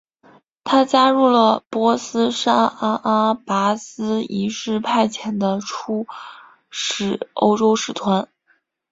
[0.63, 6.07] 他加入了波斯沙阿阿拔斯一世派遣的出
[6.71, 8.27] 使欧洲使团。